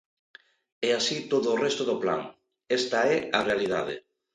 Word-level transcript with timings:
E 0.87 0.89
así 0.99 1.17
todo 1.31 1.47
o 1.51 1.59
resto 1.65 1.83
do 1.89 1.95
plan, 2.03 2.21
esta 2.79 2.99
é 3.13 3.17
a 3.37 3.39
realidade. 3.49 3.95